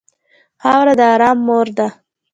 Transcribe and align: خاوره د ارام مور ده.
خاوره 0.61 0.93
د 0.99 1.01
ارام 1.13 1.37
مور 1.47 1.67
ده. 1.77 1.87